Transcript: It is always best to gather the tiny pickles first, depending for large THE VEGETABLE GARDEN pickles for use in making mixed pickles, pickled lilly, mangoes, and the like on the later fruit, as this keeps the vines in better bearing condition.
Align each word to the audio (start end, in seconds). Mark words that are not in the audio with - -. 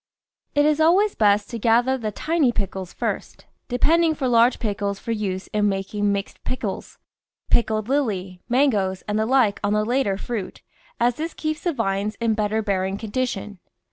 It 0.55 0.65
is 0.65 0.81
always 0.81 1.13
best 1.13 1.51
to 1.51 1.59
gather 1.59 1.95
the 1.95 2.11
tiny 2.11 2.51
pickles 2.51 2.91
first, 2.91 3.45
depending 3.67 4.15
for 4.15 4.27
large 4.27 4.57
THE 4.57 4.63
VEGETABLE 4.63 4.63
GARDEN 4.63 4.75
pickles 4.75 4.99
for 4.99 5.11
use 5.11 5.47
in 5.53 5.69
making 5.69 6.11
mixed 6.11 6.43
pickles, 6.43 6.97
pickled 7.51 7.87
lilly, 7.87 8.41
mangoes, 8.49 9.03
and 9.03 9.19
the 9.19 9.27
like 9.27 9.59
on 9.63 9.73
the 9.73 9.85
later 9.85 10.17
fruit, 10.17 10.63
as 10.99 11.17
this 11.17 11.35
keeps 11.35 11.61
the 11.65 11.71
vines 11.73 12.15
in 12.15 12.33
better 12.33 12.63
bearing 12.63 12.97
condition. 12.97 13.59